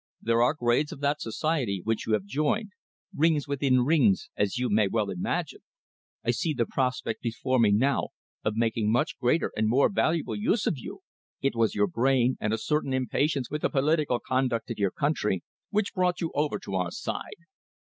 [0.19, 2.71] There are grades of that society which you have joined,
[3.15, 5.61] rings within rings, as you may well imagine.
[6.25, 8.07] I see the prospect before me now
[8.43, 11.01] of making much greater and more valuable use of you.
[11.39, 15.43] It was your brain, and a certain impatience with the political conduct of your country,
[15.69, 17.35] which brought you over to our side.